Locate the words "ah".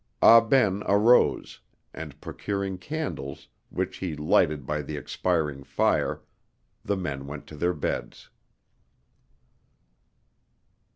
0.19-0.39